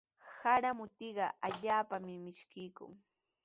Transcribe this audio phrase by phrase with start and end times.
[0.37, 2.93] Sara mutiqa allaapami mishkiykun.